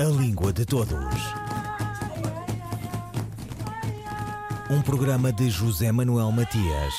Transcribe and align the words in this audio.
A 0.00 0.04
Língua 0.04 0.52
de 0.52 0.64
Todos. 0.64 0.94
Um 4.70 4.80
programa 4.80 5.32
de 5.32 5.50
José 5.50 5.90
Manuel 5.90 6.30
Matias, 6.30 6.94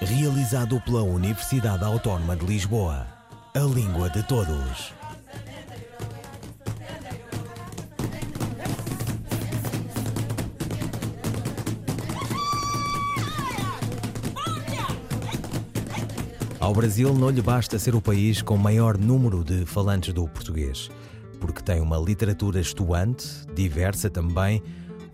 realizado 0.00 0.80
pela 0.82 1.02
Universidade 1.02 1.82
Autónoma 1.82 2.36
de 2.36 2.46
Lisboa. 2.46 3.04
A 3.52 3.58
Língua 3.58 4.08
de 4.10 4.22
Todos. 4.22 4.92
Ao 16.60 16.72
Brasil 16.72 17.12
não 17.12 17.30
lhe 17.30 17.42
basta 17.42 17.76
ser 17.76 17.96
o 17.96 18.00
país 18.00 18.40
com 18.40 18.56
maior 18.56 18.96
número 18.96 19.42
de 19.42 19.66
falantes 19.66 20.14
do 20.14 20.28
português, 20.28 20.90
tem 21.68 21.82
uma 21.82 21.98
literatura 21.98 22.58
estuante, 22.58 23.46
diversa 23.54 24.08
também, 24.08 24.62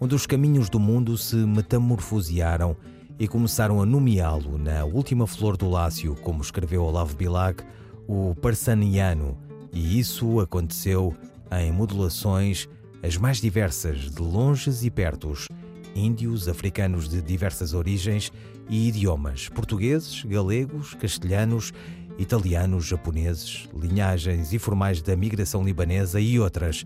onde 0.01 0.15
os 0.15 0.25
caminhos 0.25 0.71
do 0.71 0.79
mundo 0.79 1.19
se 1.19 1.35
metamorfosearam 1.35 2.77
e 3.19 3.27
começaram 3.27 3.83
a 3.83 3.85
nomeá-lo 3.85 4.57
na 4.57 4.85
última 4.85 5.27
flor 5.27 5.57
do 5.57 5.69
Lácio, 5.69 6.15
como 6.23 6.43
escreveu 6.43 6.85
Olavo 6.85 7.17
Bilac, 7.17 7.65
o 8.07 8.37
Parsaniano, 8.37 9.37
e 9.73 9.99
isso 9.99 10.39
aconteceu 10.39 11.13
em 11.61 11.73
modulações 11.73 12.69
as 13.03 13.17
mais 13.17 13.41
diversas, 13.41 14.09
de 14.09 14.23
longes 14.23 14.85
e 14.85 14.91
pertos, 14.91 15.49
índios, 15.93 16.47
africanos 16.47 17.09
de 17.09 17.21
diversas 17.21 17.75
origens 17.75 18.31
e 18.71 18.87
idiomas: 18.87 19.49
portugueses, 19.49 20.23
galegos, 20.23 20.95
castelhanos, 20.95 21.73
italianos, 22.19 22.85
japoneses, 22.85 23.69
linhagens 23.75 24.53
informais 24.53 25.03
da 25.03 25.17
migração 25.17 25.65
libanesa 25.65 26.21
e 26.21 26.39
outras. 26.39 26.85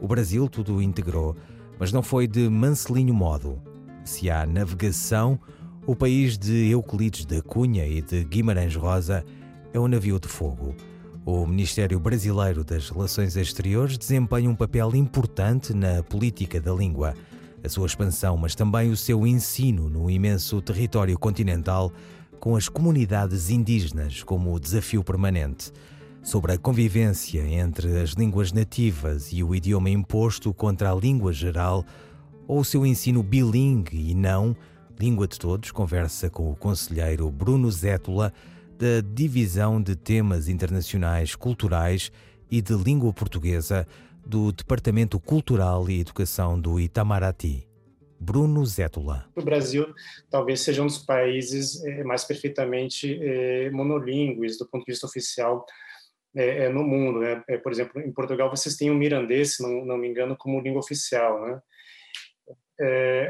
O 0.00 0.06
Brasil 0.08 0.48
tudo 0.48 0.82
integrou, 0.82 1.36
mas 1.78 1.92
não 1.92 2.02
foi 2.02 2.26
de 2.26 2.48
mancelinho 2.48 3.14
modo. 3.14 3.60
Se 4.04 4.30
há 4.30 4.44
navegação, 4.44 5.38
o 5.86 5.94
país 5.94 6.36
de 6.36 6.70
Euclides 6.70 7.24
da 7.24 7.40
Cunha 7.40 7.86
e 7.86 8.02
de 8.02 8.24
Guimarães 8.24 8.74
Rosa 8.74 9.24
é 9.72 9.78
um 9.78 9.88
navio 9.88 10.18
de 10.18 10.28
fogo. 10.28 10.74
O 11.24 11.46
Ministério 11.46 11.98
Brasileiro 11.98 12.62
das 12.62 12.90
Relações 12.90 13.36
Exteriores 13.36 13.96
desempenha 13.96 14.50
um 14.50 14.54
papel 14.54 14.94
importante 14.94 15.72
na 15.72 16.02
política 16.02 16.60
da 16.60 16.72
língua 16.72 17.14
a 17.64 17.68
sua 17.68 17.86
expansão, 17.86 18.36
mas 18.36 18.54
também 18.54 18.90
o 18.90 18.96
seu 18.96 19.26
ensino 19.26 19.88
no 19.88 20.10
imenso 20.10 20.60
território 20.60 21.18
continental, 21.18 21.90
com 22.40 22.56
as 22.56 22.68
comunidades 22.68 23.50
indígenas 23.50 24.22
como 24.22 24.58
desafio 24.58 25.02
permanente. 25.02 25.72
Sobre 26.22 26.52
a 26.52 26.58
convivência 26.58 27.46
entre 27.46 28.00
as 28.00 28.10
línguas 28.10 28.52
nativas 28.52 29.32
e 29.32 29.42
o 29.42 29.54
idioma 29.54 29.90
imposto 29.90 30.52
contra 30.54 30.90
a 30.90 30.94
língua 30.94 31.32
geral, 31.32 31.84
ou 32.46 32.60
o 32.60 32.64
seu 32.64 32.84
ensino 32.84 33.22
bilingue 33.22 34.10
e 34.10 34.14
não, 34.14 34.56
língua 34.98 35.26
de 35.26 35.38
todos, 35.38 35.70
conversa 35.70 36.30
com 36.30 36.50
o 36.50 36.56
conselheiro 36.56 37.30
Bruno 37.30 37.70
Zétula, 37.70 38.32
da 38.78 39.00
Divisão 39.14 39.80
de 39.80 39.94
Temas 39.94 40.48
Internacionais 40.48 41.34
Culturais 41.34 42.10
e 42.50 42.60
de 42.60 42.74
Língua 42.74 43.12
Portuguesa 43.12 43.86
do 44.26 44.52
Departamento 44.52 45.20
Cultural 45.20 45.88
e 45.88 46.00
Educação 46.00 46.58
do 46.58 46.80
Itamaraty. 46.80 47.73
Bruno 48.24 48.64
Zétula. 48.64 49.28
O 49.36 49.42
Brasil 49.42 49.94
talvez 50.30 50.60
seja 50.60 50.82
um 50.82 50.86
dos 50.86 50.96
países 50.96 51.84
eh, 51.84 52.02
mais 52.04 52.24
perfeitamente 52.24 53.20
eh, 53.22 53.68
monolíngues 53.70 54.56
do 54.56 54.66
ponto 54.66 54.82
de 54.86 54.92
vista 54.92 55.06
oficial 55.06 55.66
eh, 56.34 56.70
no 56.70 56.82
mundo. 56.82 57.20
Né? 57.20 57.44
Por 57.58 57.70
exemplo, 57.70 58.00
em 58.00 58.10
Portugal 58.10 58.48
vocês 58.48 58.76
têm 58.76 58.90
o 58.90 58.94
mirandês, 58.94 59.58
não, 59.60 59.84
não 59.84 59.98
me 59.98 60.08
engano, 60.08 60.36
como 60.38 60.60
língua 60.60 60.80
oficial. 60.80 61.46
Né? 61.46 61.60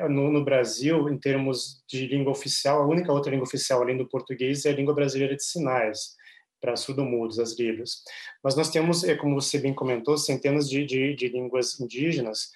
no, 0.09 0.43
Brasil, 0.43 1.09
em 1.11 1.19
termos 1.19 1.85
de 1.87 2.07
língua 2.07 2.31
oficial, 2.33 2.81
a 2.81 2.87
única 2.87 3.13
outra 3.13 3.31
língua 3.31 3.47
oficial 3.47 3.83
além 3.83 3.99
do 3.99 4.09
português 4.09 4.65
é 4.65 4.71
a 4.71 4.75
língua 4.75 4.95
brasileira 4.95 5.37
de 5.37 5.45
sinais 5.45 6.15
para 6.61 6.77
surdo-mudos, 6.77 7.39
as 7.39 7.59
Libras. 7.59 8.03
Mas 8.43 8.57
nós 8.57 8.71
temos, 8.71 9.05
como 9.21 9.35
você 9.35 9.59
bem 9.59 9.75
comentou, 9.75 10.17
centenas 10.17 10.71
de, 10.71 10.87
de, 10.87 11.15
de, 11.15 11.29
línguas 11.29 11.79
indígenas, 11.79 12.53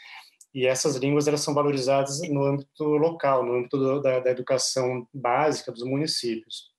e 0.55 0.67
essas 0.67 0.97
línguas 0.97 1.29
elas 1.29 1.41
são 1.41 1.55
valorizadas 1.55 2.21
no 2.29 2.45
âmbito 2.45 2.85
local, 2.85 3.45
no 3.45 3.55
âmbito 3.55 3.77
do, 3.77 4.01
da, 4.01 4.21
da, 4.21 4.31
educação 4.31 5.07
básica 5.13 5.71
dos 5.71 5.83
municípios. 5.83 6.71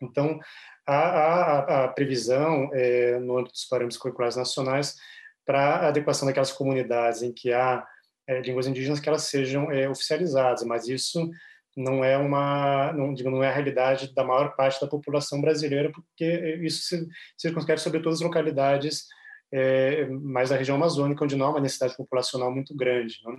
Então, 0.00 0.40
a, 0.86 0.96
a, 0.96 1.84
a 1.84 1.88
previsão 1.88 2.70
é, 2.72 3.18
no 3.18 3.38
âmbito 3.38 3.52
dos 3.52 3.66
parâmetros 3.66 4.00
curriculares 4.00 4.36
nacionais 4.36 4.96
para 5.44 5.76
a 5.76 5.88
adequação 5.88 6.26
daquelas 6.26 6.52
comunidades 6.52 7.22
em 7.22 7.32
que 7.32 7.52
há 7.52 7.86
é, 8.26 8.40
línguas 8.40 8.66
indígenas 8.66 9.00
que 9.00 9.08
elas 9.08 9.24
sejam 9.24 9.70
é, 9.70 9.88
oficializadas, 9.88 10.62
mas 10.64 10.88
isso 10.88 11.28
não 11.76 12.04
é 12.04 12.16
uma 12.16 12.92
não, 12.92 13.12
não 13.12 13.44
é 13.44 13.48
a 13.48 13.52
realidade 13.52 14.12
da 14.14 14.24
maior 14.24 14.56
parte 14.56 14.80
da 14.80 14.86
população 14.86 15.40
brasileira, 15.40 15.90
porque 15.92 16.58
isso 16.62 16.82
se 16.82 17.08
circunscreve 17.36 17.80
sobre 17.80 18.00
todas 18.00 18.18
as 18.18 18.24
localidades 18.24 19.06
é, 19.52 20.06
mais 20.06 20.50
da 20.50 20.56
região 20.56 20.76
amazônica, 20.76 21.24
onde 21.24 21.36
não 21.36 21.46
há 21.46 21.50
uma 21.50 21.60
necessidade 21.60 21.96
populacional 21.96 22.52
muito 22.52 22.74
grande. 22.74 23.18
Né? 23.24 23.36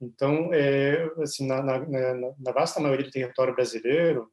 Então, 0.00 0.50
é, 0.52 1.08
assim, 1.22 1.46
na, 1.46 1.62
na, 1.62 2.34
na, 2.38 2.52
vasta 2.52 2.80
maioria 2.80 3.06
do 3.06 3.12
território 3.12 3.54
brasileiro, 3.54 4.28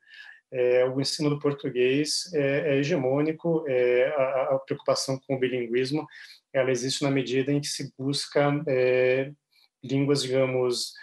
é, 0.52 0.84
o 0.86 1.00
ensino 1.00 1.30
do 1.30 1.40
português 1.40 2.32
é, 2.34 2.74
é 2.74 2.78
hegemônico, 2.78 3.64
é, 3.68 4.08
a, 4.18 4.56
a, 4.56 4.60
preocupação 4.66 5.20
com 5.20 5.36
o 5.36 5.40
bilinguismo 5.40 6.08
ela 6.52 6.72
existe 6.72 7.04
na 7.04 7.12
medida 7.12 7.52
em 7.52 7.62
que 7.62 7.68
se 7.68 7.94
busca 7.96 8.52
é, 8.68 9.32
línguas, 9.84 10.24
digamos, 10.24 10.94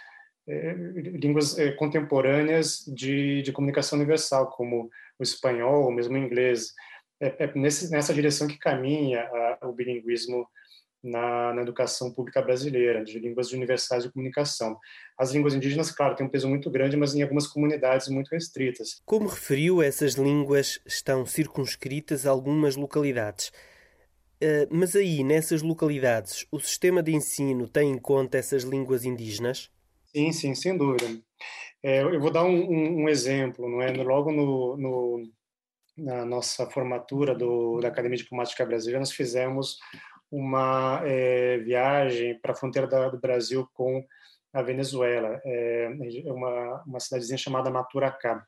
línguas 0.45 1.57
contemporâneas 1.77 2.85
de, 2.87 3.41
de 3.41 3.51
comunicação 3.51 3.97
universal, 3.97 4.47
como 4.47 4.89
o 5.19 5.23
espanhol, 5.23 5.83
ou 5.83 5.91
mesmo 5.91 6.15
o 6.15 6.17
inglês. 6.17 6.73
É, 7.19 7.45
é 7.45 7.51
nesse, 7.55 7.89
nessa 7.91 8.13
direção 8.13 8.47
que 8.47 8.57
caminha 8.57 9.21
a, 9.61 9.67
o 9.67 9.73
bilinguismo 9.73 10.47
na, 11.03 11.53
na, 11.53 11.61
educação 11.61 12.11
pública 12.11 12.41
brasileira, 12.41 13.03
de 13.03 13.19
línguas 13.19 13.51
universais 13.51 14.03
de 14.03 14.11
comunicação. 14.11 14.77
As 15.17 15.31
línguas 15.31 15.53
indígenas, 15.53 15.91
claro, 15.91 16.15
têm 16.15 16.25
um 16.25 16.29
peso 16.29 16.49
muito 16.49 16.69
grande, 16.69 16.97
mas 16.97 17.15
em 17.15 17.21
algumas 17.21 17.47
comunidades 17.47 18.07
muito 18.07 18.29
restritas. 18.29 19.01
Como 19.05 19.27
referiu, 19.27 19.81
essas 19.81 20.13
línguas 20.13 20.79
estão 20.85 21.25
circunscritas 21.25 22.25
a 22.25 22.31
algumas 22.31 22.75
localidades. 22.75 23.51
Uh, 24.41 24.67
mas 24.69 24.95
aí, 24.95 25.23
nessas 25.23 25.61
localidades, 25.61 26.45
o 26.51 26.59
sistema 26.59 27.01
de 27.01 27.15
ensino 27.15 27.67
tem 27.67 27.91
em 27.91 27.97
conta 27.97 28.37
essas 28.37 28.63
línguas 28.63 29.03
indígenas? 29.03 29.71
Sim, 30.05 30.31
sim, 30.31 30.55
sem 30.55 30.77
dúvida. 30.77 31.05
É, 31.81 32.01
eu 32.01 32.19
vou 32.19 32.31
dar 32.31 32.43
um, 32.43 32.55
um, 32.55 33.03
um, 33.03 33.09
exemplo, 33.09 33.69
não 33.69 33.81
é? 33.81 33.91
Logo 33.91 34.31
no, 34.31 34.77
no, 34.77 35.29
na 35.97 36.25
nossa 36.25 36.69
formatura 36.69 37.33
do, 37.33 37.79
da 37.79 37.87
Academia 37.87 38.17
Diplomática 38.17 38.65
Brasileira, 38.65 38.99
nós 38.99 39.11
fizemos 39.11 39.79
uma 40.31 41.01
é, 41.05 41.57
viagem 41.59 42.37
para 42.39 42.51
a 42.51 42.55
fronteira 42.55 42.87
da, 42.87 43.09
do 43.09 43.19
Brasil 43.19 43.67
com 43.73 44.05
a 44.53 44.61
Venezuela, 44.61 45.41
é, 45.45 45.91
é 46.25 46.31
uma, 46.31 46.83
uma 46.85 46.99
cidadezinha 46.99 47.37
chamada 47.37 47.69
Maturacá. 47.69 48.45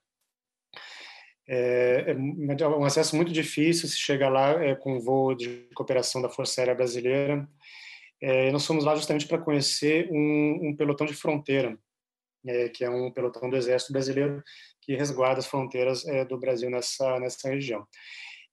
É, 1.48 2.12
é, 2.12 2.68
um 2.68 2.86
acesso 2.86 3.16
muito 3.16 3.32
difícil, 3.32 3.88
se 3.88 3.98
chega 3.98 4.30
lá 4.30 4.52
é, 4.64 4.76
com 4.76 5.00
voo 5.00 5.34
de 5.34 5.68
cooperação 5.74 6.22
da 6.22 6.30
Força 6.30 6.62
Aérea 6.62 6.76
Brasileira, 6.76 7.48
é, 8.22 8.52
nós 8.52 8.66
fomos 8.66 8.84
lá 8.84 8.96
justamente 8.96 9.28
para 9.28 9.38
conhecer 9.38 10.10
um, 10.12 10.70
um, 10.70 10.76
pelotão 10.76 11.08
de 11.08 11.14
fronteira, 11.14 11.78
é, 12.46 12.70
que 12.70 12.84
é 12.84 12.90
um 12.90 13.12
pelotão 13.12 13.50
do 13.50 13.56
Exército 13.56 13.94
Brasileiro 13.94 14.44
que 14.90 14.96
resguarda 14.96 15.38
as 15.38 15.46
fronteiras 15.46 16.04
é, 16.08 16.26
do 16.26 16.40
Brasil 16.40 16.68
nessa, 16.68 17.20
nessa 17.20 17.48
região. 17.48 17.86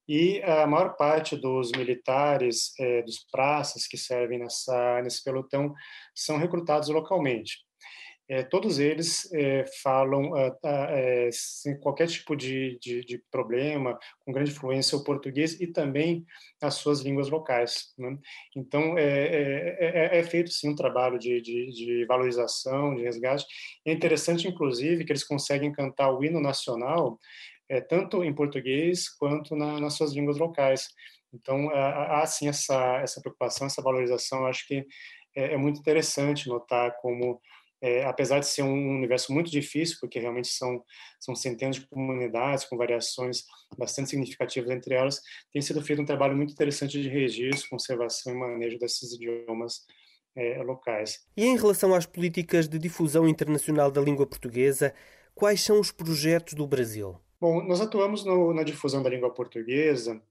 E 0.06 0.42
a 0.42 0.66
maior 0.66 0.94
parte 0.94 1.34
dos 1.34 1.72
militares, 1.72 2.78
é, 2.78 3.00
dos 3.00 3.26
praças 3.32 3.86
que 3.86 3.96
servem 3.96 4.40
nessa, 4.40 5.00
nesse 5.00 5.24
pelotão, 5.24 5.72
são 6.14 6.36
recrutados 6.36 6.90
localmente 6.90 7.64
é, 8.28 8.42
todos 8.42 8.78
eles 8.80 9.32
é, 9.32 9.64
falam 9.82 10.32
é, 10.36 11.28
sem 11.32 11.78
qualquer 11.78 12.08
tipo 12.08 12.34
de, 12.34 12.76
de, 12.80 13.04
de, 13.04 13.22
problema, 13.30 13.96
com 14.20 14.32
grande 14.32 14.50
fluência 14.50 14.98
o 14.98 15.04
português 15.04 15.60
e 15.60 15.66
também 15.68 16.24
as 16.60 16.74
suas 16.74 17.00
línguas 17.02 17.28
locais. 17.28 17.92
Né? 17.96 18.18
Então, 18.56 18.98
é, 18.98 20.18
é, 20.18 20.22
feito 20.24 20.50
sim 20.50 20.70
um 20.70 20.74
trabalho 20.74 21.18
de, 21.18 21.40
de, 21.40 22.04
valorização, 22.06 22.96
de 22.96 23.02
resgate. 23.02 23.46
É 23.84 23.92
interessante, 23.92 24.48
inclusive, 24.48 25.04
que 25.04 25.12
eles 25.12 25.24
conseguem 25.24 25.72
cantar 25.72 26.10
o 26.12 26.24
hino 26.24 26.40
nacional 26.40 27.18
tanto 27.88 28.22
em 28.22 28.32
português 28.32 29.08
quanto 29.08 29.56
na, 29.56 29.80
nas 29.80 29.94
suas 29.94 30.12
línguas 30.12 30.38
locais. 30.38 30.86
Então, 31.32 31.68
há 31.70 32.24
sim 32.26 32.48
essa, 32.48 32.98
essa 32.98 33.20
preocupação, 33.20 33.66
essa 33.66 33.82
valorização. 33.82 34.40
Eu 34.40 34.46
acho 34.46 34.66
que 34.68 34.86
é, 35.36 35.56
muito 35.56 35.78
interessante 35.78 36.48
notar 36.48 36.96
como 37.00 37.40
é, 37.82 38.04
apesar 38.04 38.40
de 38.40 38.46
ser 38.46 38.62
um 38.62 38.96
universo 38.96 39.32
muito 39.32 39.50
difícil, 39.50 39.98
porque 40.00 40.18
realmente 40.18 40.48
são, 40.48 40.82
são 41.20 41.34
centenas 41.34 41.76
de 41.76 41.86
comunidades 41.86 42.64
com 42.64 42.76
variações 42.76 43.44
bastante 43.76 44.10
significativas 44.10 44.70
entre 44.70 44.94
elas, 44.94 45.20
tem 45.52 45.60
sido 45.60 45.82
feito 45.82 46.00
um 46.00 46.06
trabalho 46.06 46.36
muito 46.36 46.52
interessante 46.52 47.00
de 47.00 47.08
registro, 47.08 47.68
conservação 47.70 48.32
e 48.32 48.36
manejo 48.36 48.78
desses 48.78 49.12
idiomas 49.12 49.84
é, 50.34 50.62
locais. 50.62 51.26
E 51.36 51.44
em 51.44 51.56
relação 51.56 51.94
às 51.94 52.06
políticas 52.06 52.68
de 52.68 52.78
difusão 52.78 53.28
internacional 53.28 53.90
da 53.90 54.00
língua 54.00 54.26
portuguesa, 54.26 54.94
quais 55.34 55.62
são 55.62 55.80
os 55.80 55.90
projetos 55.90 56.54
do 56.54 56.66
Brasil? 56.66 57.16
Bom, 57.40 57.62
nós 57.64 57.80
atuamos 57.80 58.24
no, 58.24 58.54
na 58.54 58.62
difusão 58.62 59.02
da 59.02 59.10
língua 59.10 59.32
portuguesa 59.32 60.22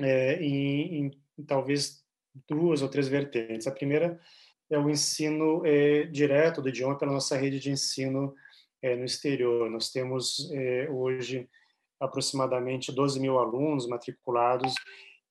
é, 0.00 0.40
em, 0.42 1.06
em, 1.06 1.44
talvez 1.44 2.04
duas 2.48 2.82
ou 2.82 2.88
três 2.88 3.08
vertentes. 3.08 3.66
A 3.66 3.72
primeira 3.72 4.20
é 4.70 4.78
o 4.78 4.90
ensino 4.90 5.64
é, 5.64 6.04
direto 6.04 6.60
do 6.60 6.68
idioma 6.68 6.98
pela 6.98 7.12
nossa 7.12 7.36
rede 7.36 7.60
de 7.60 7.70
ensino 7.70 8.34
é, 8.82 8.96
no 8.96 9.04
exterior. 9.04 9.70
Nós 9.70 9.90
temos 9.90 10.50
é, 10.52 10.88
hoje 10.90 11.48
aproximadamente 12.00 12.92
12 12.92 13.18
mil 13.20 13.38
alunos 13.38 13.86
matriculados 13.86 14.74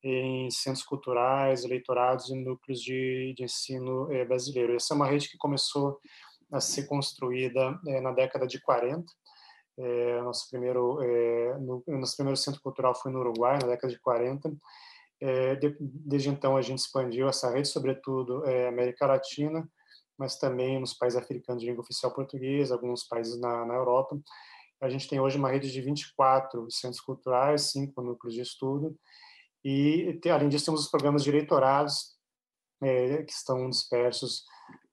em 0.04 0.50
centros 0.52 0.84
culturais, 0.84 1.64
eleitorados 1.64 2.30
e 2.30 2.36
núcleos 2.36 2.82
de, 2.82 3.34
de 3.36 3.44
ensino 3.44 4.12
é, 4.12 4.24
brasileiro. 4.24 4.76
Essa 4.76 4.94
é 4.94 4.96
uma 4.96 5.08
rede 5.08 5.30
que 5.30 5.38
começou 5.38 6.00
a 6.52 6.62
ser 6.62 6.86
construída 6.88 7.80
é, 7.88 8.00
na 8.00 8.12
década 8.12 8.48
de 8.48 8.62
40. 8.62 9.06
É, 9.78 10.22
nosso 10.22 10.50
primeiro 10.50 11.00
no, 11.60 11.84
nosso 11.86 12.16
primeiro 12.16 12.38
centro 12.38 12.62
cultural 12.62 12.96
foi 12.96 13.12
no 13.12 13.20
Uruguai 13.20 13.60
na 13.62 13.68
década 13.68 13.92
de 13.92 14.00
40 14.00 14.56
é, 15.21 15.56
de, 15.56 15.75
desde 15.79 16.29
então, 16.29 16.57
a 16.57 16.62
gente 16.62 16.79
expandiu 16.79 17.27
essa 17.27 17.50
rede, 17.51 17.67
sobretudo 17.67 18.45
é, 18.45 18.67
América 18.67 19.06
Latina, 19.06 19.67
mas 20.17 20.38
também 20.38 20.79
nos 20.79 20.94
países 20.94 21.19
africanos 21.19 21.62
de 21.62 21.67
língua 21.67 21.83
oficial 21.83 22.13
portuguesa, 22.13 22.73
alguns 22.73 23.03
países 23.03 23.39
na, 23.39 23.65
na 23.65 23.75
Europa. 23.75 24.17
A 24.81 24.89
gente 24.89 25.07
tem 25.07 25.19
hoje 25.19 25.38
uma 25.38 25.50
rede 25.50 25.71
de 25.71 25.81
24 25.81 26.69
centros 26.69 27.01
culturais, 27.01 27.71
cinco 27.71 28.01
núcleos 28.01 28.35
de 28.35 28.41
estudo, 28.41 28.97
e, 29.63 30.19
além 30.31 30.47
disso, 30.47 30.65
temos 30.65 30.81
os 30.81 30.91
programas 30.91 31.23
de 31.23 31.31
é, 32.83 33.23
que 33.23 33.31
estão 33.31 33.67
dispersos 33.67 34.44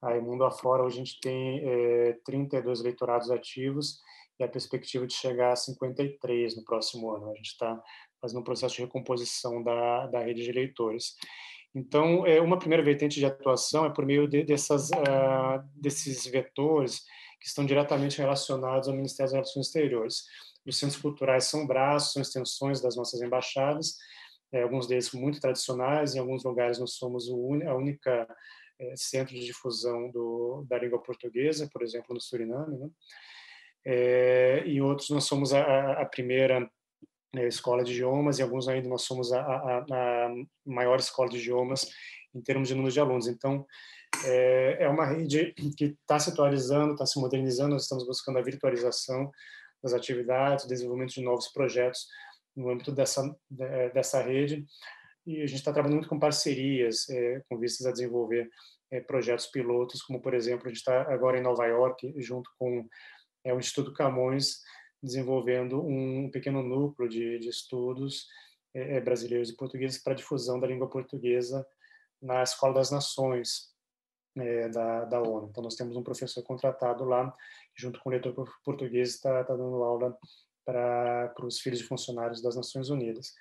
aí 0.01 0.19
mundo 0.19 0.43
afora. 0.43 0.83
Hoje 0.83 0.95
a 0.95 1.03
gente 1.03 1.19
tem 1.19 1.61
é, 1.63 2.13
32 2.25 2.81
leitorados 2.81 3.29
ativos 3.29 3.99
e 4.39 4.43
a 4.43 4.47
perspectiva 4.47 5.05
de 5.05 5.13
chegar 5.13 5.51
a 5.51 5.55
53 5.55 6.57
no 6.57 6.63
próximo 6.63 7.11
ano. 7.11 7.31
A 7.31 7.35
gente 7.35 7.49
está 7.49 7.79
fazendo 8.23 8.39
um 8.39 8.43
processo 8.43 8.75
de 8.75 8.83
recomposição 8.83 9.61
da, 9.61 10.07
da 10.07 10.19
rede 10.23 10.43
de 10.43 10.51
leitores. 10.53 11.15
Então, 11.75 12.25
é 12.25 12.39
uma 12.39 12.57
primeira 12.57 12.81
vertente 12.81 13.19
de 13.19 13.25
atuação 13.25 13.85
é 13.85 13.89
por 13.89 14.05
meio 14.05 14.29
de, 14.29 14.45
dessas, 14.45 14.91
uh, 14.91 15.61
desses 15.75 16.25
vetores 16.25 17.01
que 17.41 17.47
estão 17.47 17.65
diretamente 17.65 18.19
relacionados 18.19 18.87
ao 18.87 18.95
Ministério 18.95 19.25
das 19.25 19.33
Relações 19.33 19.67
Exteriores. 19.67 20.23
Os 20.65 20.79
centros 20.79 21.01
culturais 21.01 21.43
são 21.43 21.67
braços, 21.67 22.13
são 22.13 22.21
extensões 22.21 22.79
das 22.79 22.95
nossas 22.95 23.21
embaixadas, 23.21 23.97
é, 24.53 24.61
alguns 24.61 24.87
deles 24.87 25.11
muito 25.11 25.41
tradicionais, 25.41 26.15
em 26.15 26.19
alguns 26.19 26.45
lugares 26.45 26.79
nós 26.79 26.93
somos 26.93 27.27
a 27.29 27.75
única 27.75 28.25
é, 28.79 28.93
centro 28.95 29.33
de 29.33 29.45
difusão 29.45 30.09
do, 30.11 30.63
da 30.69 30.77
língua 30.77 31.01
portuguesa, 31.01 31.69
por 31.73 31.83
exemplo, 31.83 32.13
no 32.13 32.21
Suriname, 32.21 32.77
né? 32.77 32.87
é, 33.85 34.63
e 34.65 34.81
outros 34.81 35.09
nós 35.09 35.25
somos 35.25 35.53
a, 35.53 35.93
a 35.93 36.05
primeira 36.05 36.71
né, 37.33 37.47
escola 37.47 37.83
de 37.83 37.91
idiomas, 37.93 38.39
e 38.39 38.43
alguns 38.43 38.67
ainda 38.67 38.87
nós 38.87 39.03
somos 39.03 39.33
a, 39.33 39.41
a, 39.41 39.77
a, 39.79 40.33
maior 40.65 40.99
escola 40.99 41.29
de 41.29 41.37
idiomas 41.37 41.89
em 42.33 42.41
termos 42.41 42.67
de 42.67 42.75
número 42.75 42.93
de 42.93 42.99
alunos. 42.99 43.27
Então, 43.27 43.65
é, 44.25 44.77
é 44.81 44.89
uma 44.89 45.05
rede 45.05 45.53
que 45.77 45.85
está 45.85 46.19
se 46.19 46.29
atualizando, 46.29 46.93
está 46.93 47.05
se 47.05 47.19
modernizando, 47.19 47.71
nós 47.71 47.83
estamos 47.83 48.05
buscando 48.05 48.37
a 48.37 48.43
virtualização 48.43 49.31
das 49.81 49.93
atividades, 49.93 50.65
desenvolvimento 50.65 51.13
de 51.13 51.23
novos 51.23 51.47
projetos 51.49 52.07
no 52.55 52.69
âmbito 52.69 52.91
dessa, 52.91 53.35
dessa 53.93 54.21
rede, 54.21 54.65
e 55.25 55.41
a 55.41 55.47
gente 55.47 55.59
está 55.59 55.71
trabalhando 55.71 55.97
muito 55.97 56.09
com 56.09 56.19
parcerias, 56.19 57.09
é, 57.09 57.41
com 57.49 57.57
vistas 57.57 57.87
a 57.87 57.91
desenvolver 57.91 58.49
é, 58.91 58.99
projetos 58.99 59.47
pilotos, 59.47 60.01
como, 60.01 60.21
por 60.21 60.33
exemplo, 60.33 60.65
a 60.65 60.69
gente 60.69 60.77
está 60.77 61.01
agora 61.13 61.37
em 61.37 61.41
Nova 61.41 61.65
York, 61.65 62.13
junto 62.17 62.49
com 62.59 62.87
é, 63.43 63.53
o 63.53 63.59
Instituto 63.59 63.93
Camões, 63.93 64.59
desenvolvendo 65.03 65.85
um 65.85 66.31
pequeno 66.31 66.63
núcleo 66.63 67.09
de, 67.09 67.37
de 67.37 67.49
estudos 67.49 68.27
é, 68.73 69.01
brasileiros 69.01 69.49
e 69.49 69.57
portugueses 69.57 70.01
para 70.01 70.13
difusão 70.13 70.59
da 70.59 70.65
língua 70.65 70.89
portuguesa 70.89 71.67
na 72.21 72.41
Escola 72.41 72.75
das 72.75 72.89
Nações 72.89 73.73
é, 74.37 74.69
da, 74.69 75.05
da 75.05 75.21
ONU. 75.21 75.49
Então, 75.51 75.63
nós 75.63 75.75
temos 75.75 75.95
um 75.97 76.03
professor 76.03 76.41
contratado 76.43 77.03
lá, 77.03 77.35
junto 77.75 77.99
com 77.99 78.09
o 78.09 78.11
leitor 78.11 78.33
português, 78.63 79.09
está 79.09 79.43
tá 79.43 79.55
dando 79.55 79.83
aula 79.83 80.17
para 80.65 81.33
os 81.43 81.59
filhos 81.59 81.79
de 81.79 81.85
funcionários 81.85 82.41
das 82.41 82.55
Nações 82.55 82.89
Unidas. 82.89 83.33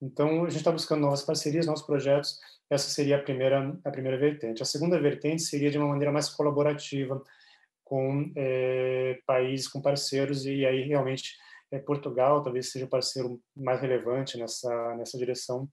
Então, 0.00 0.44
a 0.44 0.48
gente 0.48 0.58
está 0.58 0.72
buscando 0.72 1.02
novas 1.02 1.22
parcerias, 1.22 1.66
novos 1.66 1.82
projetos. 1.82 2.40
Essa 2.68 2.88
seria 2.88 3.16
a 3.16 3.22
primeira, 3.22 3.78
a 3.84 3.90
primeira 3.90 4.18
vertente. 4.18 4.62
A 4.62 4.66
segunda 4.66 4.98
vertente 4.98 5.42
seria 5.42 5.70
de 5.70 5.78
uma 5.78 5.88
maneira 5.88 6.10
mais 6.10 6.28
colaborativa, 6.30 7.22
com 7.94 8.32
é, 8.34 9.20
países, 9.24 9.68
com 9.68 9.80
parceiros, 9.80 10.44
e 10.46 10.66
aí 10.66 10.82
realmente 10.82 11.36
é, 11.70 11.78
Portugal 11.78 12.42
talvez 12.42 12.72
seja 12.72 12.86
o 12.86 12.88
parceiro 12.88 13.40
mais 13.56 13.80
relevante 13.80 14.36
nessa, 14.36 14.96
nessa 14.96 15.16
direção, 15.16 15.68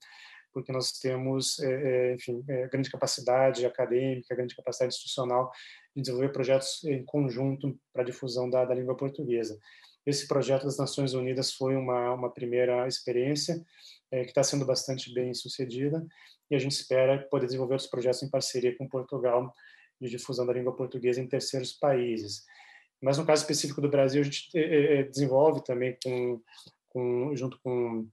porque 0.53 0.71
nós 0.71 0.91
temos, 0.99 1.59
é, 1.61 2.13
enfim, 2.13 2.43
grande 2.71 2.91
capacidade 2.91 3.65
acadêmica, 3.65 4.35
grande 4.35 4.55
capacidade 4.55 4.93
institucional 4.93 5.49
de 5.95 6.03
desenvolver 6.03 6.31
projetos 6.31 6.83
em 6.83 7.03
conjunto 7.03 7.75
para 7.91 8.03
a 8.03 8.05
difusão 8.05 8.47
da, 8.47 8.65
da 8.65 8.75
língua 8.75 8.95
portuguesa. 8.95 9.57
Esse 10.05 10.27
projeto 10.27 10.65
das 10.65 10.77
Nações 10.77 11.15
Unidas 11.15 11.51
foi 11.51 11.75
uma, 11.75 12.13
uma 12.13 12.31
primeira 12.31 12.87
experiência 12.87 13.59
é, 14.11 14.21
que 14.21 14.29
está 14.29 14.43
sendo 14.43 14.63
bastante 14.63 15.11
bem 15.11 15.33
sucedida 15.33 16.05
e 16.51 16.55
a 16.55 16.59
gente 16.59 16.73
espera 16.73 17.27
poder 17.31 17.47
desenvolver 17.47 17.73
outros 17.73 17.89
projetos 17.89 18.21
em 18.21 18.29
parceria 18.29 18.77
com 18.77 18.87
Portugal 18.87 19.51
de 20.01 20.09
difusão 20.09 20.45
da 20.45 20.53
língua 20.53 20.75
portuguesa 20.75 21.21
em 21.21 21.27
terceiros 21.27 21.71
países. 21.71 22.43
Mas 23.01 23.17
no 23.17 23.25
caso 23.25 23.43
específico 23.43 23.81
do 23.81 23.89
Brasil, 23.89 24.21
a 24.21 24.23
gente 24.23 24.49
eh, 24.55 24.99
eh, 24.99 25.03
desenvolve 25.03 25.63
também 25.63 25.97
com, 26.03 26.41
com 26.89 27.35
junto 27.35 27.59
com 27.61 28.07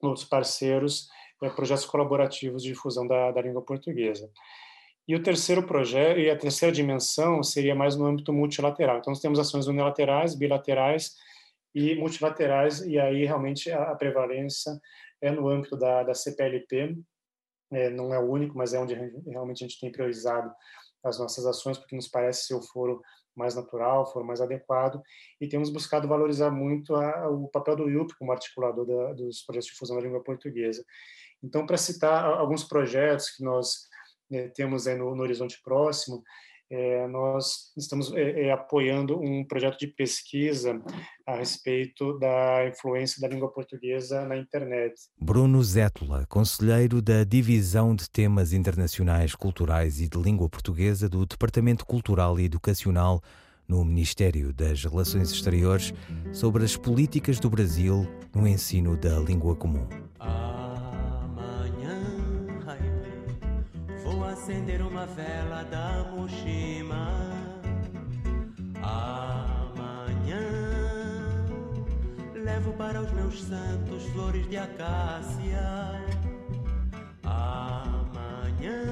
outros 0.00 0.24
parceiros 0.24 1.08
eh, 1.42 1.50
projetos 1.50 1.86
colaborativos 1.86 2.62
de 2.62 2.70
difusão 2.70 3.06
da, 3.06 3.30
da 3.30 3.42
língua 3.42 3.62
portuguesa. 3.62 4.30
E 5.06 5.14
o 5.14 5.22
terceiro 5.22 5.66
projeto 5.66 6.18
e 6.18 6.30
a 6.30 6.36
terceira 6.36 6.72
dimensão 6.72 7.42
seria 7.42 7.74
mais 7.74 7.94
no 7.94 8.06
âmbito 8.06 8.32
multilateral. 8.32 8.98
Então 8.98 9.10
nós 9.10 9.20
temos 9.20 9.38
ações 9.38 9.66
unilaterais, 9.66 10.34
bilaterais 10.34 11.14
e 11.74 11.94
multilaterais 11.94 12.80
e 12.80 12.98
aí 12.98 13.24
realmente 13.24 13.70
a 13.70 13.94
prevalência 13.94 14.72
é 15.20 15.30
no 15.30 15.48
âmbito 15.48 15.76
da, 15.76 16.02
da 16.02 16.14
CPLP. 16.14 16.96
É, 17.70 17.90
não 17.90 18.14
é 18.14 18.18
o 18.18 18.30
único, 18.30 18.56
mas 18.56 18.72
é 18.72 18.78
onde 18.78 18.94
realmente 19.26 19.64
a 19.64 19.66
gente 19.66 19.80
tem 19.80 19.92
priorizado 19.92 20.50
as 21.04 21.18
nossas 21.18 21.46
ações, 21.46 21.78
porque 21.78 21.96
nos 21.96 22.08
parece 22.08 22.46
ser 22.46 22.54
o 22.54 22.62
foro 22.62 23.02
mais 23.36 23.54
natural, 23.54 24.10
foro 24.12 24.24
mais 24.24 24.40
adequado, 24.40 25.02
e 25.40 25.48
temos 25.48 25.70
buscado 25.70 26.08
valorizar 26.08 26.50
muito 26.50 26.94
a, 26.94 27.28
o 27.28 27.48
papel 27.48 27.76
do 27.76 27.90
IUP 27.90 28.14
como 28.18 28.32
articulador 28.32 28.86
da, 28.86 29.12
dos 29.12 29.42
projetos 29.42 29.68
de 29.68 29.76
fusão 29.76 29.96
da 29.96 30.02
língua 30.02 30.22
portuguesa. 30.22 30.84
Então, 31.42 31.66
para 31.66 31.76
citar 31.76 32.24
alguns 32.24 32.64
projetos 32.64 33.30
que 33.30 33.42
nós 33.42 33.88
né, 34.30 34.48
temos 34.48 34.86
no, 34.86 35.14
no 35.14 35.22
horizonte 35.22 35.60
próximo, 35.62 36.22
é, 36.70 37.06
nós 37.08 37.72
estamos 37.76 38.12
é, 38.12 38.46
é, 38.46 38.52
apoiando 38.52 39.20
um 39.20 39.44
projeto 39.44 39.78
de 39.78 39.86
pesquisa 39.86 40.80
a 41.26 41.36
respeito 41.36 42.18
da 42.18 42.66
influência 42.68 43.20
da 43.20 43.28
língua 43.32 43.50
portuguesa 43.52 44.24
na 44.24 44.36
internet. 44.36 44.94
Bruno 45.20 45.62
Zétula, 45.62 46.26
conselheiro 46.28 47.02
da 47.02 47.24
Divisão 47.24 47.94
de 47.94 48.08
Temas 48.08 48.52
Internacionais 48.52 49.34
Culturais 49.34 50.00
e 50.00 50.08
de 50.08 50.18
Língua 50.18 50.48
Portuguesa 50.48 51.08
do 51.08 51.24
Departamento 51.26 51.84
Cultural 51.84 52.38
e 52.40 52.44
Educacional 52.44 53.22
no 53.66 53.84
Ministério 53.84 54.52
das 54.52 54.84
Relações 54.84 55.32
Exteriores, 55.32 55.94
sobre 56.32 56.64
as 56.64 56.76
políticas 56.76 57.40
do 57.40 57.48
Brasil 57.48 58.06
no 58.34 58.46
ensino 58.46 58.96
da 58.96 59.18
língua 59.18 59.56
comum. 59.56 59.86
Acender 64.44 64.82
uma 64.82 65.06
vela 65.06 65.64
da 65.64 66.04
Moshima. 66.12 67.08
Amanhã 68.82 70.38
levo 72.34 72.74
para 72.74 73.00
os 73.00 73.10
meus 73.12 73.42
santos 73.42 74.04
flores 74.12 74.46
de 74.50 74.58
acácia. 74.58 75.98
Amanhã 77.22 78.82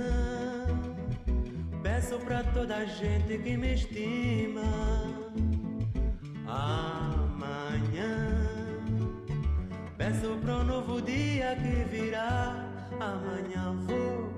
peço 1.83 2.19
para 2.21 2.43
toda 2.45 2.77
a 2.77 2.87
gente 2.87 3.37
que 3.37 3.55
me 3.55 3.75
estima. 3.75 4.63
Amanhã 6.47 8.17
peço 9.99 10.35
para 10.43 10.57
o 10.57 10.65
novo 10.65 11.03
dia 11.03 11.55
que 11.57 11.85
virá. 11.95 12.71
Amanhã 12.99 13.77
vou 13.87 14.32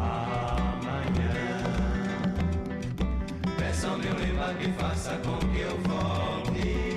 Amanhã, 0.00 1.34
peça 3.58 3.88
ao 3.88 3.98
meu 3.98 4.14
que 4.54 4.72
faça 4.72 5.16
com 5.24 5.38
que 5.48 5.60
eu 5.60 5.78
volte 5.78 6.89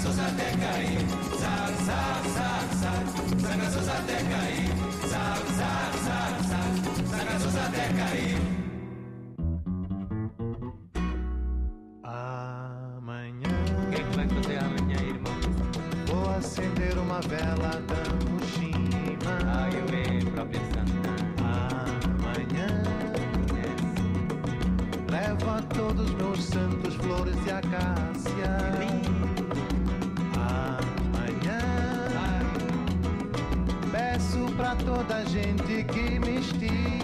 sangaços 0.00 0.18
até 0.18 0.50
cair. 0.56 0.98
Zac, 1.40 1.84
zac, 1.84 2.28
zac, 2.30 2.74
zac, 2.76 3.04
sangaços 3.40 3.88
até 3.88 4.16
cair. 4.16 4.70
Zac, 5.06 5.52
zac, 5.52 5.92
zac, 6.06 6.64
sangaços 7.08 7.56
até 7.56 7.88
cair. 7.92 8.38
Amanhã 12.02 13.50
O 13.76 13.90
que, 13.90 13.96
é 13.96 14.04
que 14.04 14.16
vai 14.16 14.28
fazer 14.28 14.58
amanhã, 14.58 15.00
irmão? 15.00 15.34
vou 16.06 16.30
acender 16.30 16.98
uma 16.98 17.20
vela 17.20 17.70
da 17.86 18.02
Mushima. 18.30 19.38
Ah, 19.46 19.68
eu 19.70 19.84
é 19.96 20.30
própria 20.30 20.60
Santa. 20.60 21.10
Amanhã 21.42 22.82
levo 25.10 25.50
a 25.50 25.62
todos 25.74 26.10
meus 26.14 26.42
santos 26.42 26.94
flores 26.94 27.36
de 27.44 27.50
acácia. 27.50 28.89
Toda 34.76 35.24
gente 35.26 35.84
que 35.84 36.20
me 36.20 36.38
estima. 36.38 36.99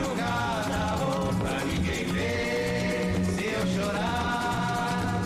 Madrugada 0.00 0.96
oh, 1.02 1.34
pra 1.34 1.64
ninguém 1.64 2.04
ver 2.06 3.24
se 3.24 3.44
eu 3.44 3.66
chorar. 3.66 5.22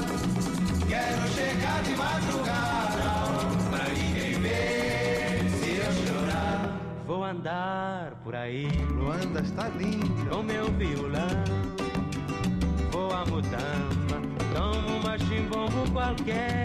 Quero 0.88 1.28
chegar 1.28 1.82
de 1.82 1.96
madrugada 1.96 3.04
oh, 3.26 3.70
pra 3.70 3.84
ninguém 3.88 4.40
ver 4.40 5.50
se 5.50 5.76
eu 5.76 5.92
chorar. 6.06 6.80
Vou 7.06 7.24
andar 7.24 8.12
por 8.24 8.34
aí 8.34 8.68
Luanda 8.90 9.40
está 9.40 9.68
linda. 9.68 10.30
com 10.30 10.42
meu 10.42 10.66
violão. 10.72 11.44
Vou 12.90 13.12
a 13.12 13.24
mutamba, 13.26 14.20
tomo 14.54 14.98
uma 14.98 15.18
chimbombo 15.18 15.90
qualquer. 15.92 16.63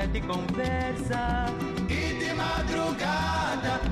Entre 0.00 0.08
mufete 0.08 0.18
e 0.18 0.20
conversa. 0.20 1.46
E 1.88 2.14
de 2.14 2.32
madrugada, 2.34 3.49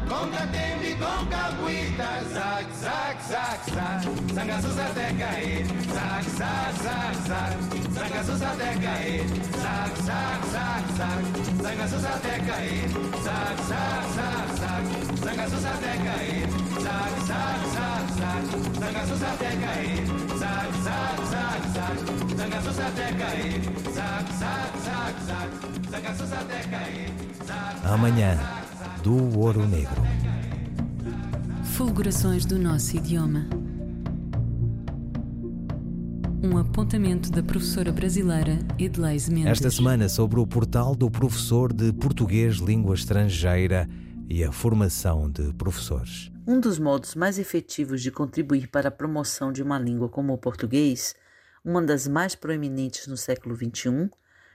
com 0.09 0.31
catembe, 0.31 0.95
com 0.95 1.27
cabuíta. 1.27 2.09
Zac, 2.33 2.67
zac, 2.81 3.23
zac, 3.29 3.71
zac, 3.71 4.35
sangaços 4.35 4.79
até 4.79 5.13
cair. 5.13 5.67
Zac, 5.67 6.31
zac, 6.31 6.83
zac, 6.83 7.17
zac, 7.29 7.57
sangaços 7.95 8.43
até 8.43 8.75
cair. 8.79 9.27
Zac, 9.61 10.03
zac, 10.03 10.41
zac, 10.53 10.85
zac, 10.97 11.23
sangaços 11.63 12.05
até 12.05 12.39
cair. 12.41 12.89
Zac, 13.23 13.63
zac, 13.69 14.07
zac, 14.17 14.49
zac, 14.59 14.85
sangaços 15.23 15.65
até 15.65 15.93
cair. 15.99 16.49
Zac, 16.79 17.15
zac, 17.29 17.61
zac, 17.75 18.07
zac, 18.19 18.43
sangaços 18.79 19.23
até 19.23 19.51
cair. 19.57 20.07
Zac, 20.39 20.73
zac, 20.83 21.19
zac, 21.33 21.63
zac, 21.75 21.99
sangaços 22.37 22.79
até 22.79 23.07
cair. 23.13 23.61
Zac, 23.93 24.27
zac, 24.33 24.73
zac, 24.85 25.15
zac, 25.29 25.51
sangaços 25.91 26.33
até 26.33 26.59
cair. 26.69 27.09
Amanhã, 27.85 28.39
do 29.03 29.39
Ouro 29.39 29.67
Negro. 29.67 30.03
Fulgurações 31.77 32.45
do 32.45 32.59
nosso 32.59 32.97
idioma. 32.97 33.47
Um 36.43 36.57
apontamento 36.57 37.31
da 37.31 37.43
professora 37.43 37.93
brasileira 37.93 38.59
Edleise 38.79 39.31
Mendes. 39.31 39.53
Esta 39.53 39.71
semana 39.71 40.09
sobre 40.09 40.41
o 40.41 40.47
portal 40.47 40.95
do 40.95 41.11
professor 41.11 41.73
de 41.73 41.93
português 41.93 42.57
língua 42.57 42.95
estrangeira 42.95 43.89
e 44.29 44.43
a 44.43 44.51
formação 44.51 45.31
de 45.31 45.53
professores. 45.55 46.31
Um 46.47 46.61
dos 46.61 46.79
modos 46.79 47.15
mais 47.15 47.39
efetivos 47.39 48.03
de 48.03 48.11
contribuir 48.11 48.69
para 48.69 48.89
a 48.89 48.93
promoção 48.93 49.53
de 49.53 49.63
uma 49.63 49.79
língua 49.79 50.09
como 50.09 50.33
o 50.33 50.39
português, 50.39 51.15
uma 51.65 51.83
das 51.83 52.09
mais 52.09 52.35
proeminentes 52.35 53.07
no 53.07 53.17
século 53.17 53.55
XXI, 53.55 54.11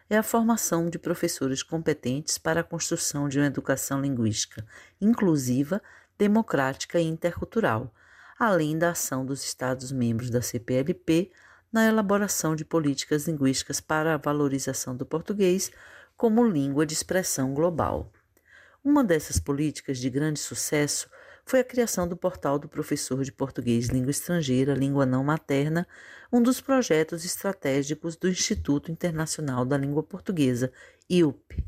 é 0.09 0.17
a 0.17 0.23
formação 0.23 0.89
de 0.89 0.99
professores 0.99 1.63
competentes 1.63 2.37
para 2.37 2.61
a 2.61 2.63
construção 2.63 3.27
de 3.27 3.39
uma 3.39 3.47
educação 3.47 4.01
linguística 4.01 4.65
inclusiva, 4.99 5.81
democrática 6.17 6.99
e 6.99 7.05
intercultural, 7.05 7.93
além 8.37 8.77
da 8.77 8.91
ação 8.91 9.25
dos 9.25 9.43
Estados-membros 9.43 10.29
da 10.29 10.41
CPLP 10.41 11.31
na 11.71 11.87
elaboração 11.87 12.55
de 12.55 12.63
políticas 12.63 13.27
linguísticas 13.27 13.81
para 13.81 14.13
a 14.13 14.17
valorização 14.17 14.95
do 14.95 15.05
português 15.05 15.71
como 16.15 16.45
língua 16.45 16.85
de 16.85 16.93
expressão 16.93 17.53
global. 17.53 18.11
Uma 18.83 19.03
dessas 19.03 19.39
políticas 19.39 19.97
de 19.97 20.09
grande 20.09 20.39
sucesso 20.39 21.09
foi 21.45 21.59
a 21.59 21.63
criação 21.63 22.07
do 22.07 22.15
portal 22.15 22.57
do 22.57 22.67
professor 22.67 23.23
de 23.23 23.31
português 23.31 23.87
língua 23.87 24.11
estrangeira, 24.11 24.73
língua 24.73 25.05
não 25.05 25.23
materna, 25.23 25.87
um 26.31 26.41
dos 26.41 26.61
projetos 26.61 27.25
estratégicos 27.25 28.15
do 28.15 28.29
Instituto 28.29 28.91
Internacional 28.91 29.65
da 29.65 29.77
Língua 29.77 30.01
Portuguesa, 30.01 30.71
IUP. 31.09 31.63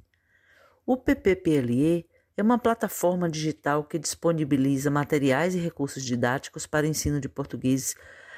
O 0.86 0.98
PPPLE 0.98 2.08
é 2.38 2.42
uma 2.42 2.58
plataforma 2.58 3.30
digital 3.30 3.84
que 3.84 4.00
disponibiliza 4.00 4.90
materiais 4.90 5.56
e 5.56 5.60
recursos 5.60 6.04
didáticos 6.04 6.66
para 6.66 6.88
ensino 6.88 7.20
de 7.20 7.30
português 7.30 7.96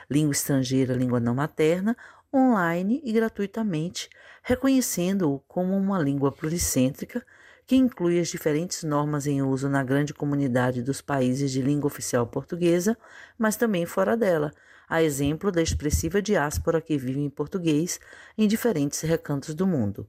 língua 0.09 0.31
estrangeira, 0.31 0.93
língua 0.93 1.19
não 1.19 1.35
materna, 1.35 1.95
online 2.33 3.01
e 3.03 3.11
gratuitamente, 3.11 4.09
reconhecendo-o 4.43 5.39
como 5.47 5.75
uma 5.75 5.99
língua 5.99 6.31
pluricêntrica 6.31 7.25
que 7.67 7.75
inclui 7.75 8.17
as 8.17 8.29
diferentes 8.29 8.81
normas 8.83 9.27
em 9.27 9.41
uso 9.41 9.67
na 9.67 9.83
grande 9.83 10.13
comunidade 10.13 10.81
dos 10.81 11.01
países 11.01 11.51
de 11.51 11.61
língua 11.61 11.87
oficial 11.87 12.25
portuguesa, 12.25 12.97
mas 13.37 13.57
também 13.57 13.85
fora 13.85 14.15
dela, 14.15 14.53
a 14.87 15.03
exemplo 15.03 15.51
da 15.51 15.61
expressiva 15.61 16.21
diáspora 16.21 16.79
que 16.79 16.97
vive 16.97 17.19
em 17.19 17.29
português 17.29 17.99
em 18.37 18.47
diferentes 18.47 19.01
recantos 19.01 19.53
do 19.53 19.67
mundo. 19.67 20.07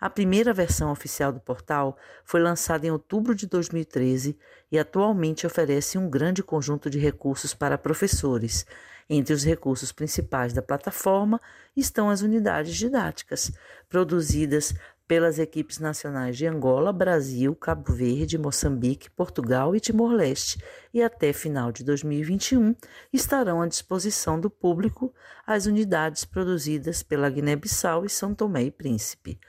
A 0.00 0.10
primeira 0.10 0.52
versão 0.52 0.90
oficial 0.90 1.32
do 1.32 1.40
portal 1.40 1.96
foi 2.24 2.40
lançada 2.40 2.86
em 2.86 2.90
outubro 2.90 3.34
de 3.34 3.46
2013 3.46 4.36
e 4.70 4.78
atualmente 4.78 5.46
oferece 5.46 5.98
um 5.98 6.10
grande 6.10 6.42
conjunto 6.42 6.90
de 6.90 6.98
recursos 6.98 7.54
para 7.54 7.78
professores. 7.78 8.66
Entre 9.10 9.32
os 9.32 9.42
recursos 9.42 9.90
principais 9.90 10.52
da 10.52 10.62
plataforma 10.62 11.40
estão 11.76 12.10
as 12.10 12.22
unidades 12.22 12.76
didáticas, 12.76 13.50
produzidas 13.88 14.74
pelas 15.08 15.38
equipes 15.38 15.78
nacionais 15.78 16.36
de 16.36 16.46
Angola, 16.46 16.92
Brasil, 16.92 17.56
Cabo 17.56 17.94
Verde, 17.94 18.36
Moçambique, 18.36 19.10
Portugal 19.10 19.74
e 19.74 19.80
Timor-Leste, 19.80 20.62
e 20.92 21.02
até 21.02 21.32
final 21.32 21.72
de 21.72 21.82
2021 21.82 22.76
estarão 23.10 23.62
à 23.62 23.66
disposição 23.66 24.38
do 24.38 24.50
público 24.50 25.14
as 25.46 25.64
unidades 25.64 26.26
produzidas 26.26 27.02
pela 27.02 27.30
Guiné-Bissau 27.30 28.04
e 28.04 28.10
São 28.10 28.34
Tomé 28.34 28.64
e 28.64 28.70
Príncipe. 28.70 29.40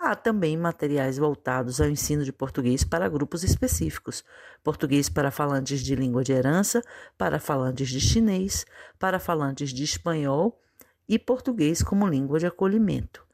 Há 0.00 0.16
também 0.16 0.56
materiais 0.56 1.18
voltados 1.18 1.78
ao 1.78 1.88
ensino 1.88 2.24
de 2.24 2.32
português 2.32 2.82
para 2.82 3.08
grupos 3.08 3.44
específicos: 3.44 4.24
português 4.64 5.10
para 5.10 5.30
falantes 5.30 5.80
de 5.80 5.94
língua 5.94 6.24
de 6.24 6.32
herança, 6.32 6.82
para 7.18 7.38
falantes 7.38 7.90
de 7.90 8.00
chinês, 8.00 8.64
para 8.98 9.20
falantes 9.20 9.74
de 9.74 9.84
espanhol 9.84 10.58
e 11.06 11.18
português 11.18 11.82
como 11.82 12.08
língua 12.08 12.38
de 12.38 12.46
acolhimento. 12.46 13.31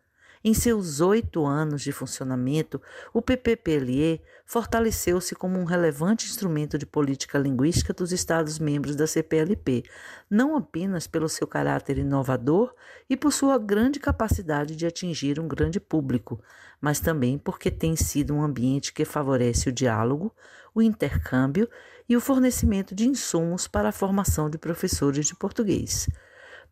Em 0.49 0.55
seus 0.55 1.03
oito 1.03 1.45
anos 1.45 1.83
de 1.83 1.93
funcionamento, 1.93 2.81
o 3.13 3.21
PPPLE 3.21 4.19
fortaleceu-se 4.47 5.35
como 5.35 5.59
um 5.59 5.65
relevante 5.65 6.25
instrumento 6.25 6.79
de 6.79 6.87
política 6.87 7.37
linguística 7.39 7.93
dos 7.93 8.13
Estados-membros 8.13 8.97
da 8.97 9.07
CPLP, 9.07 9.83
não 10.31 10.57
apenas 10.57 11.07
pelo 11.07 11.29
seu 11.29 11.47
caráter 11.47 11.99
inovador 11.99 12.75
e 13.11 13.15
por 13.15 13.31
sua 13.31 13.59
grande 13.59 14.01
capacidade 14.01 14.75
de 14.75 14.87
atingir 14.87 15.39
um 15.39 15.47
grande 15.47 15.79
público, 15.79 16.41
mas 16.81 16.99
também 16.99 17.37
porque 17.37 17.71
tem 17.71 17.95
sido 17.95 18.35
um 18.35 18.43
ambiente 18.43 18.95
que 18.95 19.05
favorece 19.05 19.69
o 19.69 19.73
diálogo, 19.73 20.35
o 20.75 20.81
intercâmbio 20.81 21.69
e 22.09 22.17
o 22.17 22.23
fornecimento 22.23 22.95
de 22.95 23.07
insumos 23.07 23.69
para 23.69 23.91
a 23.91 23.93
formação 23.93 24.49
de 24.49 24.57
professores 24.57 25.27
de 25.27 25.37
português. 25.37 26.09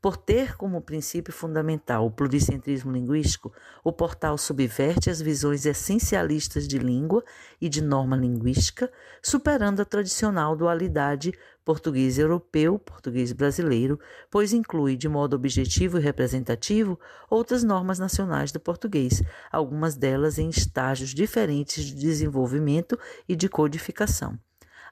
Por 0.06 0.16
ter 0.16 0.56
como 0.56 0.80
princípio 0.80 1.32
fundamental 1.32 2.06
o 2.06 2.12
pluricentrismo 2.12 2.92
linguístico, 2.92 3.52
o 3.82 3.92
portal 3.92 4.38
subverte 4.38 5.10
as 5.10 5.20
visões 5.20 5.66
essencialistas 5.66 6.68
de 6.68 6.78
língua 6.78 7.24
e 7.60 7.68
de 7.68 7.82
norma 7.82 8.16
linguística, 8.16 8.88
superando 9.20 9.82
a 9.82 9.84
tradicional 9.84 10.54
dualidade 10.54 11.32
português 11.64 12.20
europeu, 12.20 12.78
português 12.78 13.32
brasileiro, 13.32 13.98
pois 14.30 14.52
inclui 14.52 14.96
de 14.96 15.08
modo 15.08 15.34
objetivo 15.34 15.98
e 15.98 16.00
representativo 16.00 16.96
outras 17.28 17.64
normas 17.64 17.98
nacionais 17.98 18.52
do 18.52 18.60
português, 18.60 19.24
algumas 19.50 19.96
delas 19.96 20.38
em 20.38 20.48
estágios 20.48 21.10
diferentes 21.10 21.84
de 21.84 21.96
desenvolvimento 21.96 22.96
e 23.28 23.34
de 23.34 23.48
codificação 23.48 24.38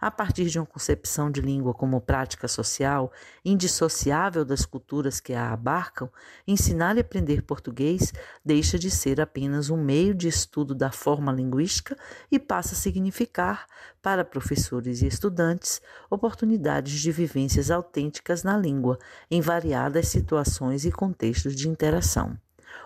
a 0.04 0.10
partir 0.10 0.50
de 0.50 0.58
uma 0.58 0.66
concepção 0.66 1.30
de 1.30 1.40
língua 1.40 1.72
como 1.72 1.98
prática 1.98 2.46
social, 2.46 3.10
indissociável 3.42 4.44
das 4.44 4.66
culturas 4.66 5.18
que 5.18 5.32
a 5.32 5.50
abarcam, 5.50 6.10
ensinar 6.46 6.98
e 6.98 7.00
aprender 7.00 7.40
português 7.40 8.12
deixa 8.44 8.78
de 8.78 8.90
ser 8.90 9.18
apenas 9.18 9.70
um 9.70 9.82
meio 9.82 10.14
de 10.14 10.28
estudo 10.28 10.74
da 10.74 10.92
forma 10.92 11.32
linguística 11.32 11.96
e 12.30 12.38
passa 12.38 12.74
a 12.74 12.76
significar, 12.76 13.66
para 14.02 14.26
professores 14.26 15.00
e 15.00 15.06
estudantes, 15.06 15.80
oportunidades 16.10 17.00
de 17.00 17.10
vivências 17.10 17.70
autênticas 17.70 18.42
na 18.42 18.58
língua, 18.58 18.98
em 19.30 19.40
variadas 19.40 20.08
situações 20.08 20.84
e 20.84 20.92
contextos 20.92 21.56
de 21.56 21.66
interação. 21.66 22.38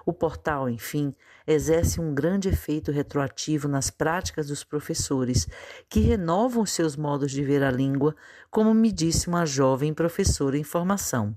O 0.06 0.12
portal, 0.12 0.68
enfim, 0.68 1.12
exerce 1.48 1.98
um 1.98 2.14
grande 2.14 2.50
efeito 2.50 2.92
retroativo 2.92 3.66
nas 3.66 3.90
práticas 3.90 4.48
dos 4.48 4.62
professores, 4.62 5.48
que 5.88 6.00
renovam 6.00 6.66
seus 6.66 6.94
modos 6.94 7.30
de 7.32 7.42
ver 7.42 7.62
a 7.62 7.70
língua, 7.70 8.14
como 8.50 8.74
me 8.74 8.92
disse 8.92 9.28
uma 9.28 9.46
jovem 9.46 9.94
professora 9.94 10.58
em 10.58 10.62
formação. 10.62 11.34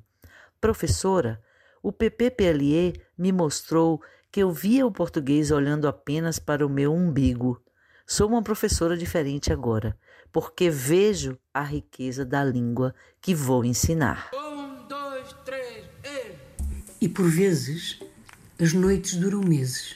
Professora, 0.59 1.41
o 1.81 1.93
PPPLE 1.93 3.01
me 3.17 3.31
mostrou 3.31 4.01
que 4.29 4.41
eu 4.43 4.51
via 4.51 4.85
o 4.85 4.91
português 4.91 5.49
olhando 5.49 5.87
apenas 5.87 6.37
para 6.37 6.65
o 6.65 6.69
meu 6.69 6.93
umbigo. 6.93 7.63
Sou 8.05 8.27
uma 8.27 8.43
professora 8.43 8.97
diferente 8.97 9.53
agora, 9.53 9.97
porque 10.29 10.69
vejo 10.69 11.37
a 11.53 11.63
riqueza 11.63 12.25
da 12.25 12.43
língua 12.43 12.93
que 13.21 13.33
vou 13.33 13.63
ensinar. 13.63 14.29
Um, 14.33 14.85
dois, 14.87 15.33
três, 15.45 15.85
e... 16.03 17.05
E 17.05 17.09
por 17.09 17.27
vezes 17.29 17.99
as 18.61 18.73
noites 18.73 19.15
duram 19.15 19.41
meses, 19.41 19.95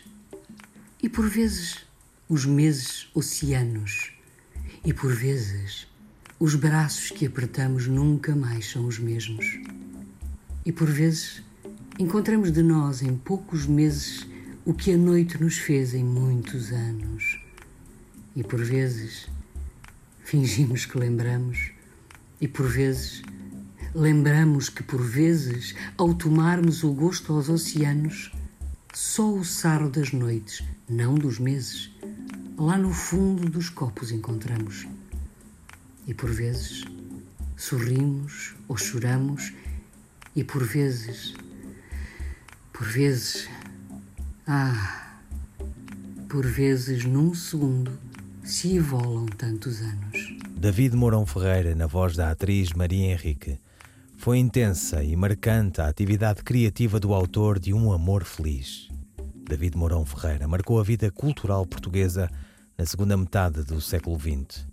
e 1.00 1.08
por 1.08 1.30
vezes 1.30 1.86
os 2.28 2.48
meses 2.48 3.08
oceanos, 3.14 4.12
e 4.84 4.92
por 4.92 5.14
vezes 5.14 5.86
os 6.40 6.56
braços 6.56 7.12
que 7.12 7.28
apertamos 7.28 7.86
nunca 7.86 8.36
mais 8.36 8.72
são 8.72 8.88
os 8.88 8.98
mesmos. 8.98 9.60
E 10.66 10.72
por 10.72 10.90
vezes 10.90 11.44
encontramos 12.00 12.52
de 12.52 12.64
nós 12.64 13.04
em 13.04 13.16
poucos 13.16 13.68
meses 13.68 14.26
o 14.66 14.74
que 14.74 14.94
a 14.94 14.98
noite 14.98 15.40
nos 15.40 15.60
fez 15.60 15.94
em 15.94 16.04
muitos 16.04 16.72
anos. 16.72 17.40
E 18.36 18.44
por 18.44 18.64
vezes 18.64 19.28
fingimos 20.24 20.88
que 20.88 20.98
lembramos, 20.98 21.70
e 22.42 22.48
por 22.48 22.68
vezes 22.68 23.22
lembramos 23.94 24.70
que 24.70 24.82
por 24.82 25.04
vezes, 25.04 25.76
ao 25.96 26.16
tomarmos 26.16 26.84
o 26.84 26.92
gosto 26.92 27.32
aos 27.32 27.48
oceanos, 27.48 28.32
só 28.96 29.30
o 29.30 29.44
sarro 29.44 29.90
das 29.90 30.14
noites, 30.14 30.64
não 30.88 31.16
dos 31.16 31.38
meses, 31.38 31.92
lá 32.58 32.78
no 32.78 32.94
fundo 32.94 33.50
dos 33.50 33.70
copos 33.70 34.10
encontramos. 34.10 34.88
E 36.08 36.14
por 36.14 36.32
vezes 36.32 36.86
sorrimos 37.58 38.56
ou 38.70 38.78
choramos, 38.78 39.54
e 40.34 40.46
por 40.46 40.64
vezes, 40.64 41.34
por 42.72 42.88
vezes, 42.88 43.50
ah, 44.48 45.18
por 46.30 46.46
vezes 46.46 47.04
num 47.04 47.34
segundo 47.34 48.00
se 48.46 48.78
evolam 48.78 49.26
tantos 49.26 49.82
anos. 49.82 50.38
David 50.58 50.96
Mourão 50.96 51.26
Ferreira, 51.26 51.76
na 51.76 51.86
voz 51.86 52.16
da 52.16 52.32
atriz 52.32 52.72
Maria 52.72 53.12
Henrique. 53.12 53.60
Foi 54.26 54.40
intensa 54.40 55.04
e 55.04 55.16
marcante 55.16 55.80
a 55.80 55.88
atividade 55.88 56.42
criativa 56.42 57.00
do 57.00 57.14
autor 57.14 57.60
de 57.60 57.76
Um 57.76 57.92
Amor 57.92 58.24
Feliz. 58.24 58.90
David 59.48 59.78
Mourão 59.78 60.04
Ferreira 60.04 60.48
marcou 60.48 60.80
a 60.80 60.84
vida 60.84 61.12
cultural 61.12 61.64
portuguesa 61.64 62.28
na 62.76 62.88
segunda 62.88 63.16
metade 63.16 63.64
do 63.64 63.80
século 63.80 64.20
XX. 64.20 64.66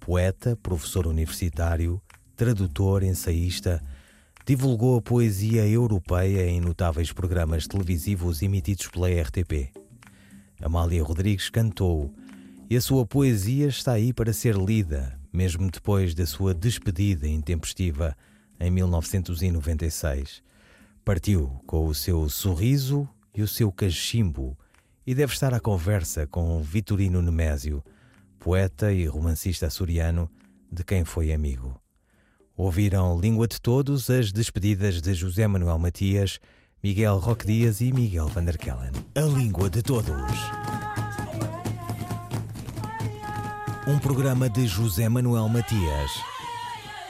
Poeta, 0.00 0.56
professor 0.56 1.06
universitário, 1.06 2.00
tradutor, 2.34 3.02
ensaísta, 3.02 3.84
divulgou 4.46 4.96
a 4.96 5.02
poesia 5.02 5.68
europeia 5.68 6.48
em 6.48 6.58
notáveis 6.58 7.12
programas 7.12 7.66
televisivos 7.66 8.40
emitidos 8.40 8.86
pela 8.86 9.10
RTP. 9.10 9.74
Amália 10.58 11.04
Rodrigues 11.04 11.50
cantou 11.50 12.14
e 12.70 12.74
a 12.74 12.80
sua 12.80 13.04
poesia 13.04 13.66
está 13.66 13.92
aí 13.92 14.14
para 14.14 14.32
ser 14.32 14.56
lida, 14.56 15.20
mesmo 15.30 15.70
depois 15.70 16.14
da 16.14 16.24
sua 16.24 16.54
despedida 16.54 17.28
intempestiva 17.28 18.16
em 18.58 18.70
1996. 18.70 20.42
Partiu 21.04 21.60
com 21.66 21.86
o 21.86 21.94
seu 21.94 22.28
sorriso 22.28 23.08
e 23.34 23.42
o 23.42 23.48
seu 23.48 23.70
cachimbo 23.70 24.58
e 25.06 25.14
deve 25.14 25.32
estar 25.32 25.54
à 25.54 25.60
conversa 25.60 26.26
com 26.26 26.60
Vitorino 26.62 27.22
Nemésio, 27.22 27.82
poeta 28.38 28.92
e 28.92 29.06
romancista 29.06 29.66
açoriano 29.66 30.28
de 30.70 30.82
quem 30.82 31.04
foi 31.04 31.32
amigo. 31.32 31.80
Ouviram 32.56 33.20
Língua 33.20 33.46
de 33.46 33.60
Todos 33.60 34.10
as 34.10 34.32
despedidas 34.32 35.00
de 35.00 35.14
José 35.14 35.46
Manuel 35.46 35.78
Matias, 35.78 36.40
Miguel 36.82 37.18
Roque 37.18 37.46
Dias 37.46 37.80
e 37.80 37.92
Miguel 37.92 38.28
van 38.28 38.44
der 38.44 38.58
Kellen. 38.58 38.92
A 39.14 39.20
Língua 39.20 39.70
de 39.70 39.82
Todos. 39.82 40.12
Um 43.86 43.98
programa 43.98 44.48
de 44.48 44.66
José 44.66 45.08
Manuel 45.08 45.48
Matias 45.48 46.35